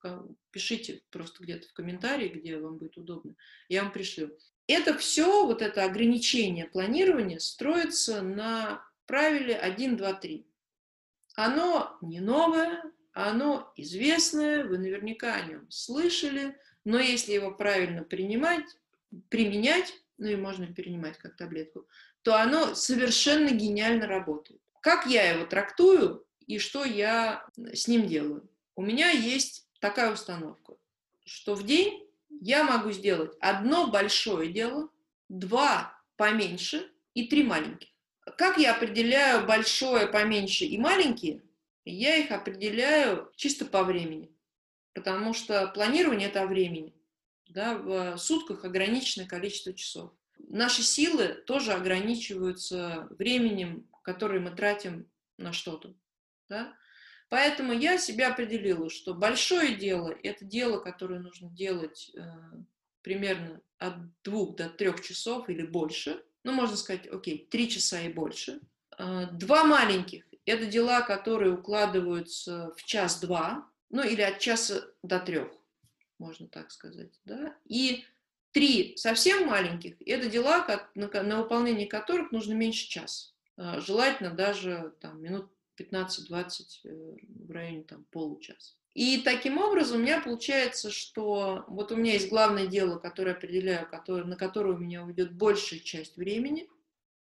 [0.49, 3.35] Пишите просто где-то в комментарии, где вам будет удобно.
[3.69, 4.35] Я вам пришлю.
[4.67, 10.45] Это все, вот это ограничение планирования строится на правиле 1, 2, 3.
[11.36, 18.65] Оно не новое, оно известное, вы наверняка о нем слышали, но если его правильно принимать,
[19.30, 21.88] применять, ну и можно перенимать как таблетку,
[22.21, 24.62] то оно совершенно гениально работает.
[24.82, 28.49] Как я его трактую и что я с ним делаю?
[28.75, 30.75] У меня есть такая установка,
[31.25, 32.06] что в день
[32.41, 34.89] я могу сделать одно большое дело,
[35.30, 37.89] два поменьше и три маленьких.
[38.38, 41.43] Как я определяю большое, поменьше и маленькие?
[41.86, 44.30] Я их определяю чисто по времени,
[44.93, 46.93] потому что планирование– это о времени.
[47.50, 50.12] Да, в сутках ограниченное количество часов.
[50.38, 55.95] Наши силы тоже ограничиваются временем, которое мы тратим на что-то.
[56.50, 56.73] Да?
[57.29, 62.21] Поэтому я себя определила, что большое дело– это дело, которое нужно делать э,
[63.01, 66.23] примерно от двух до трех часов или больше.
[66.43, 68.61] Ну, можно сказать, окей, три часа и больше.
[68.97, 75.51] Э, два маленьких– это дела, которые укладываются в час-два, ну или от часа до трех,
[76.19, 77.11] можно так сказать.
[77.25, 77.57] Да?
[77.65, 78.05] И
[78.53, 83.33] три совсем маленьких– это дела, на, на выполнение которых нужно меньше часа.
[83.57, 86.49] Э, желательно даже там, минут 15-20
[86.85, 88.75] э, в районе там, получаса.
[88.93, 93.87] И таким образом у меня получается, что вот у меня есть главное дело, которое определяю,
[93.87, 96.67] которое, на которое у меня уйдет большая часть времени,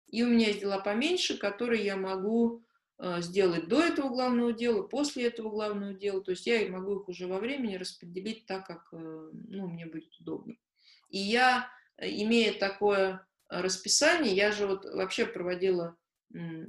[0.08, 2.66] и у меня есть дела поменьше, которые я могу
[2.98, 6.22] э, сделать до этого главного дела, после этого главного дела.
[6.22, 10.14] То есть я могу их уже во времени распределить так, как э, ну, мне будет
[10.20, 10.56] удобно.
[11.10, 15.98] И я, имея такое расписание, я же вот вообще проводила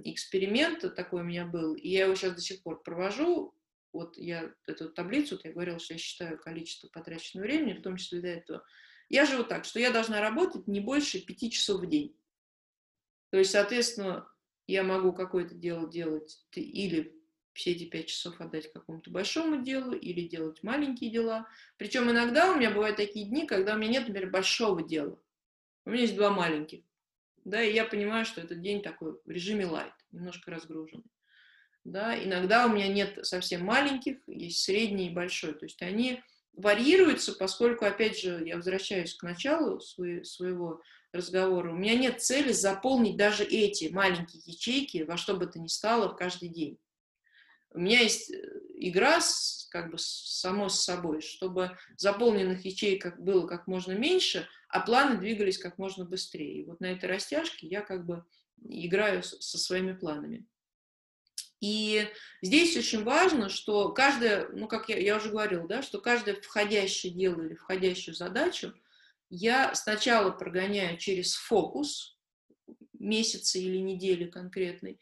[0.04, 3.54] эксперимент такой у меня был, и я его сейчас до сих пор провожу.
[3.92, 7.96] Вот я эту таблицу, вот я говорила, что я считаю количество потраченного времени, в том
[7.96, 8.64] числе для этого.
[9.08, 12.16] Я живу так, что я должна работать не больше пяти часов в день.
[13.30, 14.26] То есть, соответственно,
[14.66, 17.14] я могу какое-то дело делать или
[17.52, 21.46] все эти пять часов отдать какому-то большому делу или делать маленькие дела.
[21.76, 25.22] Причем иногда у меня бывают такие дни, когда у меня нет, например, большого дела.
[25.84, 26.82] У меня есть два маленьких
[27.44, 31.04] да, и я понимаю, что этот день такой в режиме light, немножко разгруженный.
[31.84, 37.32] Да, иногда у меня нет совсем маленьких, есть средний и большой, то есть они варьируются,
[37.32, 40.80] поскольку, опять же, я возвращаюсь к началу своего
[41.12, 45.66] разговора, у меня нет цели заполнить даже эти маленькие ячейки во что бы то ни
[45.66, 46.78] стало в каждый день.
[47.74, 53.46] У меня есть э, игра с, как бы само с собой, чтобы заполненных ячеек было
[53.46, 56.60] как можно меньше, а планы двигались как можно быстрее.
[56.60, 58.24] И вот на этой растяжке я как бы
[58.62, 60.46] играю со своими планами.
[61.60, 62.08] И
[62.42, 67.12] здесь очень важно, что каждое, ну, как я, я уже говорила, да, что каждое входящее
[67.12, 68.74] дело или входящую задачу
[69.30, 72.18] я сначала прогоняю через фокус,
[72.98, 74.98] месяца или недели конкретный,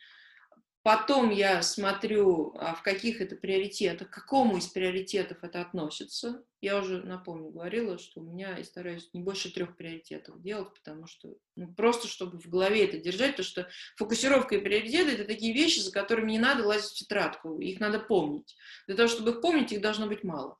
[0.83, 6.43] Потом я смотрю, а в каких это приоритетах, к какому из приоритетов это относится.
[6.63, 11.07] Я уже, напомню, говорила, что у меня я стараюсь не больше трех приоритетов делать, потому
[11.07, 15.53] что ну, просто чтобы в голове это держать, то что фокусировка и приоритеты— это такие
[15.53, 18.57] вещи, за которыми не надо лазить в тетрадку, их надо помнить.
[18.87, 20.59] Для того, чтобы их помнить, их должно быть мало.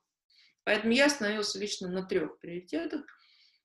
[0.65, 3.05] Поэтому я остановилась лично на трех приоритетах—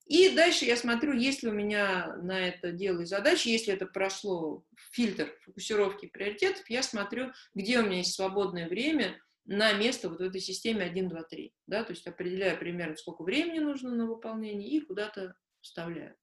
[0.07, 3.87] и дальше я смотрю, есть ли у меня на это дело и задачи, если это
[3.87, 10.21] прошло фильтр фокусировки приоритетов, я смотрю, где у меня есть свободное время на место вот
[10.21, 11.53] в этой системе 1, 2, 3.
[11.67, 11.83] Да?
[11.83, 16.15] То есть определяю примерно, сколько времени нужно на выполнение и куда-то вставляю.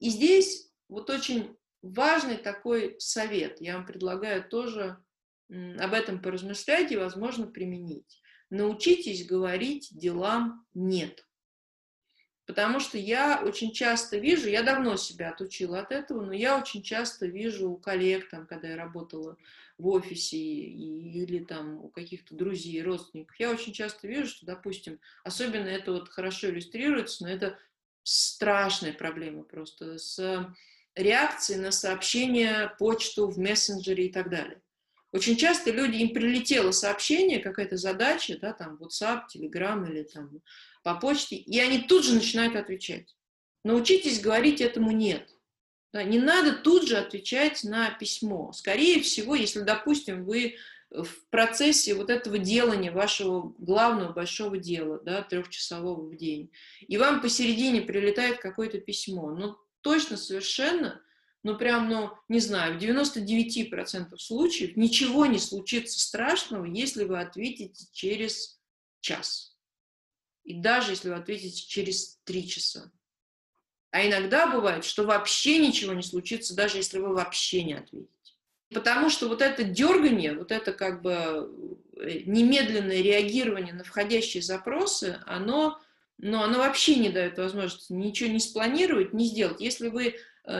[0.00, 3.60] И здесь вот очень важный такой совет.
[3.60, 4.98] Я вам предлагаю тоже
[5.48, 8.20] об этом поразмышлять и, возможно, применить.
[8.50, 11.24] Научитесь говорить делам «нет».
[12.50, 16.82] Потому что я очень часто вижу, я давно себя отучила от этого, но я очень
[16.82, 19.36] часто вижу у коллег, там, когда я работала
[19.78, 24.98] в офисе и, или там у каких-то друзей, родственников, я очень часто вижу, что, допустим,
[25.22, 27.56] особенно это вот хорошо иллюстрируется, но это
[28.02, 30.52] страшная проблема просто с
[30.96, 34.60] реакцией на сообщения, почту в мессенджере и так далее.
[35.12, 40.40] Очень часто люди, им прилетело сообщение, какая-то задача, да, там, WhatsApp, Telegram или там
[40.82, 43.16] по почте, и они тут же начинают отвечать.
[43.64, 45.28] Научитесь говорить этому «нет».
[45.92, 48.52] Да, не надо тут же отвечать на письмо.
[48.52, 50.56] Скорее всего, если, допустим, вы
[50.90, 56.50] в процессе вот этого делания вашего главного большого дела, да, трехчасового в день,
[56.80, 61.00] и вам посередине прилетает какое-то письмо, ну, точно совершенно,
[61.42, 67.86] ну, прям, ну, не знаю, в 99% случаев ничего не случится страшного, если вы ответите
[67.92, 68.60] через
[69.00, 69.49] час.
[70.50, 72.90] И даже если вы ответите через три часа.
[73.92, 78.10] А иногда бывает, что вообще ничего не случится, даже если вы вообще не ответите.
[78.74, 81.12] Потому что вот это дергание, вот это как бы
[81.98, 85.80] э, немедленное реагирование на входящие запросы, оно,
[86.18, 89.60] ну, оно вообще не дает возможности ничего не спланировать, не сделать.
[89.60, 90.16] Если вы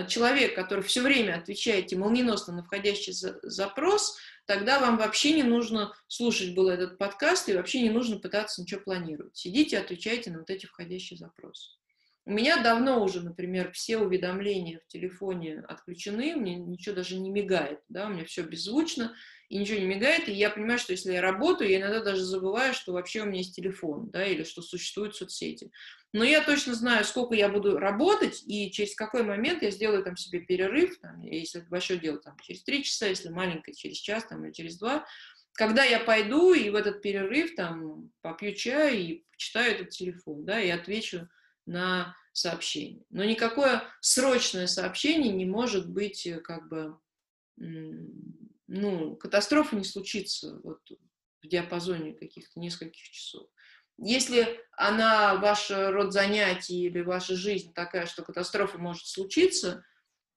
[0.08, 6.54] человек, который все время отвечаете молниеносно на входящий запрос, тогда вам вообще не нужно слушать
[6.54, 9.36] был этот подкаст и вообще не нужно пытаться ничего планировать.
[9.36, 11.79] Сидите, отвечайте на вот эти входящие запросы.
[12.26, 17.80] У меня давно уже, например, все уведомления в телефоне отключены, мне ничего даже не мигает,
[17.88, 19.16] да, у меня все беззвучно,
[19.48, 22.74] и ничего не мигает, и я понимаю, что если я работаю, я иногда даже забываю,
[22.74, 25.72] что вообще у меня есть телефон, да, или что существуют соцсети.
[26.12, 30.16] Но я точно знаю, сколько я буду работать, и через какой момент я сделаю там
[30.16, 34.26] себе перерыв, там, если это большое дело, там, через три часа, если маленькое, через час,
[34.26, 35.06] там, или через два,
[35.54, 40.60] когда я пойду и в этот перерыв там попью чай и читаю этот телефон, да,
[40.60, 41.28] и отвечу
[41.70, 43.04] на сообщение.
[43.10, 46.98] Но никакое срочное сообщение не может быть э, как бы,
[47.56, 50.80] ну, катастрофа не случится вот
[51.42, 53.48] в диапазоне каких-то нескольких часов.
[53.98, 59.84] Если она, ваш род занятий или ваша жизнь такая, что катастрофа может случиться,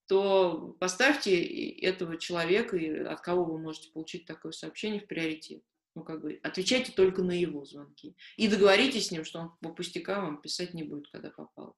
[0.08, 2.78] то поставьте этого человека,
[3.10, 5.64] от кого вы можете получить такое сообщение, в приоритет
[5.96, 8.16] ну, как бы, отвечайте только на его звонки.
[8.36, 11.76] И договоритесь с ним, что он по пустякам вам писать не будет, когда попал.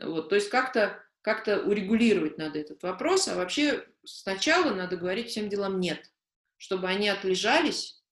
[0.00, 5.48] Вот, то есть как-то как урегулировать надо этот вопрос, а вообще сначала надо говорить всем
[5.48, 6.12] делам «нет»,
[6.58, 8.02] чтобы они отлежались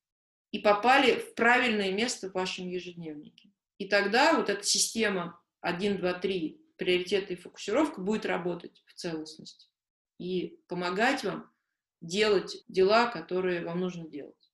[0.51, 3.51] и попали в правильное место в вашем ежедневнике.
[3.77, 9.69] И тогда вот эта система 1, 2, 3, приоритеты и фокусировка будет работать в целостности
[10.19, 11.53] и помогать вам
[12.01, 14.52] делать дела, которые вам нужно делать.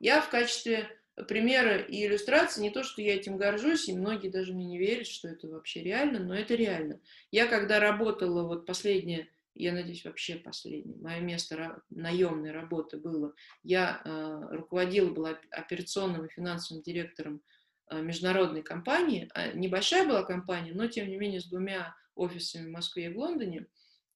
[0.00, 0.88] Я в качестве
[1.28, 5.06] примера и иллюстрации, не то, что я этим горжусь, и многие даже мне не верят,
[5.06, 7.00] что это вообще реально, но это реально.
[7.30, 14.00] Я когда работала, вот последнее, я надеюсь, вообще последнее, мое место наемной работы было, я
[14.04, 17.42] э, руководила, была операционным и финансовым директором
[17.90, 22.72] э, международной компании, а небольшая была компания, но тем не менее с двумя офисами в
[22.72, 23.66] Москве и в Лондоне,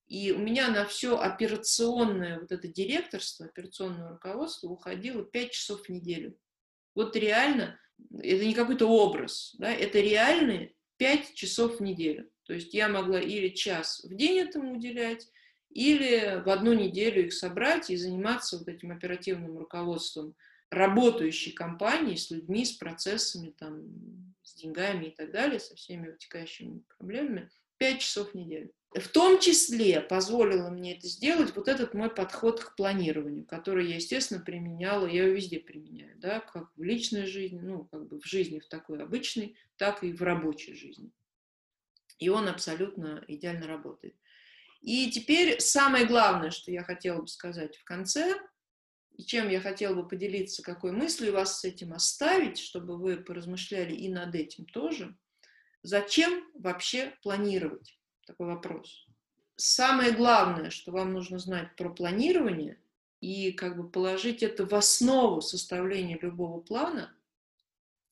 [0.07, 5.89] и у меня на все операционное вот это директорство, операционное руководство уходило 5 часов в
[5.89, 6.39] неделю.
[6.95, 7.79] Вот реально,
[8.13, 12.31] это не какой-то образ, да, это реальные 5 часов в неделю.
[12.45, 15.29] То есть я могла или час в день этому уделять,
[15.71, 20.37] или в одну неделю их собрать и заниматься вот этим оперативным руководством
[20.71, 26.83] работающей компании с людьми, с процессами, там, с деньгами и так далее, со всеми вытекающими
[26.97, 28.71] проблемами, 5 часов в неделю.
[28.95, 33.97] В том числе позволило мне это сделать вот этот мой подход к планированию, который я,
[33.97, 38.25] естественно, применяла, я его везде применяю, да, как в личной жизни, ну, как бы в
[38.25, 41.11] жизни в такой обычной, так и в рабочей жизни.
[42.21, 44.15] И он абсолютно идеально работает.
[44.81, 48.37] И теперь самое главное, что я хотела бы сказать в конце,
[49.17, 53.93] и чем я хотела бы поделиться, какой мыслью вас с этим оставить, чтобы вы поразмышляли
[53.93, 55.17] и над этим тоже.
[55.83, 57.99] Зачем вообще планировать?
[58.27, 59.07] Такой вопрос.
[59.57, 62.79] Самое главное, что вам нужно знать про планирование
[63.21, 67.15] и как бы положить это в основу составления любого плана,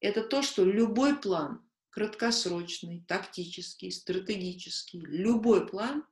[0.00, 1.60] это то, что любой план,
[1.90, 6.04] краткосрочный, тактический, стратегический, любой план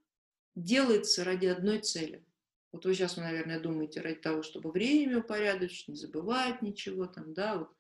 [0.54, 2.24] делается ради одной цели.
[2.72, 7.56] Вот вы сейчас, наверное, думаете ради того, чтобы время упорядочить, не забывать ничего там, да,
[7.58, 7.70] вот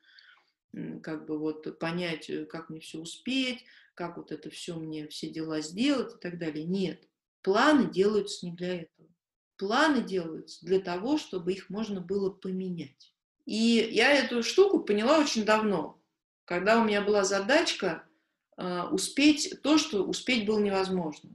[1.02, 3.64] как бы вот понять, э, как мне все успеть,
[4.00, 6.64] как вот это все мне, все дела сделать и так далее.
[6.64, 7.06] Нет,
[7.42, 9.10] планы делаются не для этого.
[9.58, 13.14] Планы делаются для того, чтобы их можно было поменять.
[13.44, 16.02] И я эту штуку поняла очень давно,
[16.46, 18.08] когда у меня была задачка
[18.56, 21.28] э, успеть то, что успеть было невозможно.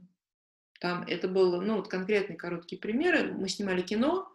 [0.79, 3.31] Там это было, ну, вот конкретные короткие примеры.
[3.31, 4.34] Мы снимали кино,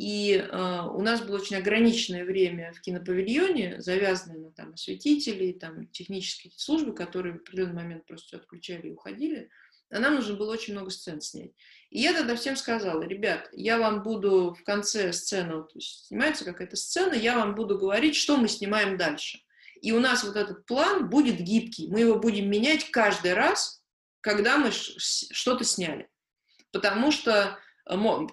[0.00, 5.88] и э, у нас было очень ограниченное время в кинопавильоне, завязанное на там, осветителей, там,
[5.88, 9.50] технические службы, которые в определенный момент просто отключали и уходили.
[9.90, 11.50] А нам нужно было очень много сцен снять.
[11.90, 16.76] И я тогда всем сказала, ребят, я вам буду в конце сцены, вот, снимается какая-то
[16.76, 19.40] сцена, я вам буду говорить, что мы снимаем дальше.
[19.82, 23.82] И у нас вот этот план будет гибкий, мы его будем менять каждый раз,
[24.22, 26.08] когда мы что-то сняли.
[26.72, 27.58] Потому что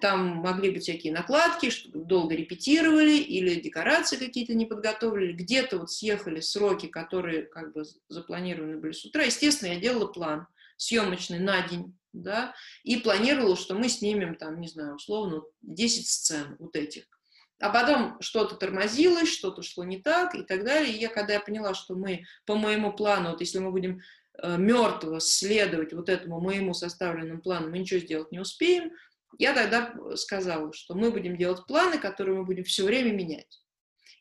[0.01, 5.91] там могли быть всякие накладки, что долго репетировали, или декорации какие-то не подготовили, где-то вот
[5.91, 9.23] съехали сроки, которые как бы запланированы были с утра.
[9.23, 10.47] Естественно, я делала план
[10.77, 12.53] съемочный на день, да,
[12.83, 17.05] и планировала, что мы снимем там, не знаю, условно, 10 сцен вот этих.
[17.59, 20.93] А потом что-то тормозилось, что-то шло не так и так далее.
[20.93, 24.01] И я, когда я поняла, что мы по моему плану, вот если мы будем
[24.37, 28.91] э, мертвого следовать вот этому моему составленному плану, мы ничего сделать не успеем,
[29.37, 33.61] я тогда сказала, что мы будем делать планы, которые мы будем все время менять.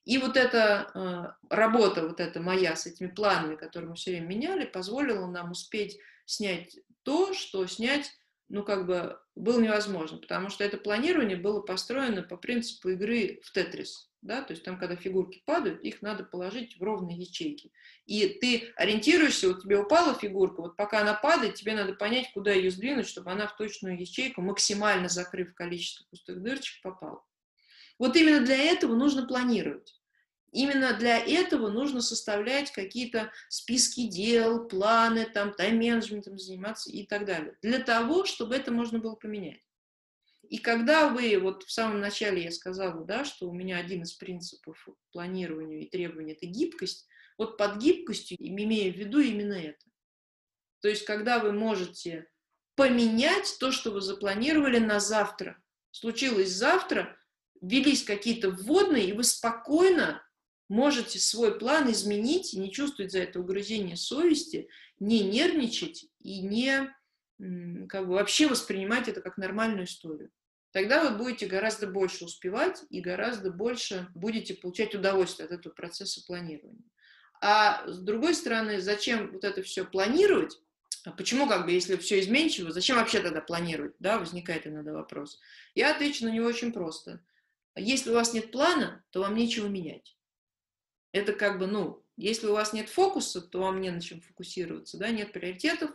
[0.04, 4.26] И вот эта э, работа, вот эта моя с этими планами, которые мы все время
[4.26, 8.12] меняли, позволила нам успеть снять то, что снять,
[8.48, 13.52] ну, как бы было невозможно, потому что это планирование было построено по принципу игры в
[13.52, 17.72] Тетрис, да, то есть там, когда фигурки падают, их надо положить в ровные ячейки.
[18.06, 22.52] И ты ориентируешься, вот тебе упала фигурка, вот пока она падает, тебе надо понять, куда
[22.52, 27.22] ее сдвинуть, чтобы она в точную ячейку, максимально закрыв количество пустых дырочек, попала.
[27.98, 30.00] Вот именно для этого нужно планировать.
[30.52, 37.56] Именно для этого нужно составлять какие-то списки дел, планы, там, тайм-менеджментом заниматься и так далее.
[37.62, 39.60] Для того, чтобы это можно было поменять.
[40.48, 44.12] И когда вы, вот в самом начале я сказала, да, что у меня один из
[44.12, 49.84] принципов планирования и требования– это гибкость, вот под гибкостью имея в виду именно это.
[50.80, 52.28] То есть, когда вы можете
[52.76, 55.60] поменять то, что вы запланировали на завтра.
[55.90, 57.18] Случилось завтра,
[57.60, 60.22] ввелись какие-то вводные, и вы спокойно
[60.68, 66.92] можете свой план изменить и не чувствовать за это угрызение совести, не нервничать и не
[67.88, 70.30] как бы вообще воспринимать это как нормальную историю.
[70.72, 76.22] Тогда вы будете гораздо больше успевать и гораздо больше будете получать удовольствие от этого процесса
[76.26, 76.84] планирования.
[77.40, 80.58] А с другой стороны, зачем вот это все планировать?
[81.04, 83.94] А почему, как бы, если все изменчиво, зачем вообще тогда планировать?
[84.00, 85.38] Да, возникает иногда вопрос.
[85.74, 87.22] Я отвечу на него очень просто.
[87.76, 90.16] Если у вас нет плана, то вам нечего менять.
[91.16, 94.98] Это как бы, ну, если у вас нет фокуса, то вам не на чем фокусироваться,
[94.98, 95.90] да, нет приоритетов,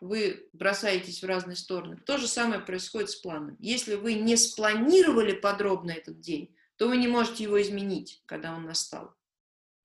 [0.00, 1.96] вы бросаетесь в разные стороны.
[1.96, 3.56] То же самое происходит с планом.
[3.58, 8.64] Если вы не спланировали подробно этот день, то вы не можете его изменить, когда он
[8.64, 9.12] настал.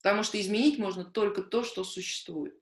[0.03, 2.55] Потому что изменить можно только то, что существует.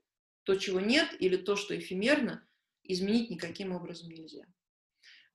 [0.43, 2.47] То, чего нет, или то, что эфемерно,
[2.85, 4.45] изменить никаким образом нельзя.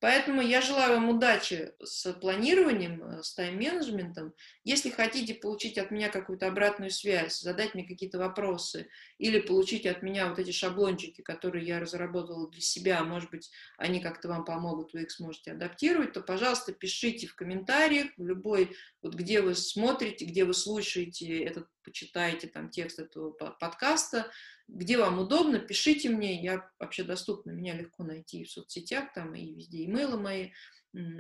[0.01, 4.33] Поэтому я желаю вам удачи с планированием, э, с тайм-менеджментом.
[4.63, 8.89] Если хотите получить от меня какую-то обратную связь, задать мне какие-то вопросы
[9.19, 14.01] или получить от меня вот эти шаблончики, которые я разработала для себя, может быть, они
[14.01, 19.15] как-то вам помогут, вы их сможете адаптировать, то, пожалуйста, пишите в комментариях, в любой, вот
[19.15, 24.31] где вы смотрите, где вы слушаете этот, почитаете там текст этого подкаста,
[24.69, 29.55] где вам удобно, пишите мне, я вообще доступна, меня легко найти в соцсетях, там и
[29.55, 30.51] везде имейлы мои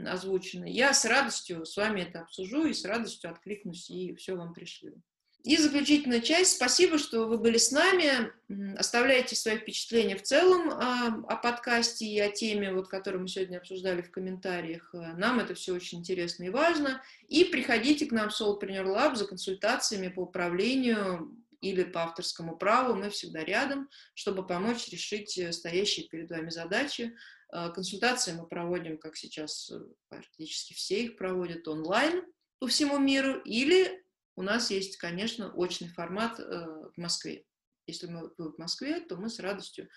[0.07, 0.71] озвучены.
[0.71, 5.01] Я с радостью с вами это обсужу и с радостью откликнусь и все вам пришлю.
[5.49, 6.57] И заключительная часть.
[6.57, 8.31] Спасибо, что вы были с нами.
[8.77, 13.57] Оставляйте свои впечатления в целом о, о подкасте и о теме, вот, которую мы сегодня
[13.57, 14.91] обсуждали в комментариях.
[14.93, 17.03] Нам это все очень интересно и важно.
[17.29, 22.95] И приходите к нам в Soulpreneur Lab за консультациями по управлению или по авторскому праву,
[22.95, 27.17] мы всегда рядом, чтобы помочь решить э, стоящие перед вами задачи.
[27.53, 29.81] Э, консультации мы проводим, как сейчас э,
[30.11, 32.23] практически все их проводят онлайн
[32.61, 34.05] по всему миру, или
[34.39, 37.45] у нас есть, конечно, очный формат в Москве.
[37.89, 39.89] Если мы в Москве, то мы с радостью,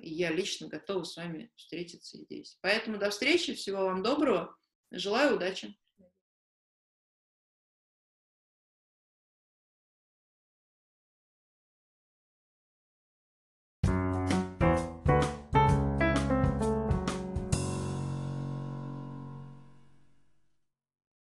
[0.00, 2.56] и я лично готова с вами встретиться здесь.
[2.62, 4.56] Поэтому до встречи, всего вам доброго,
[4.90, 5.76] желаю удачи.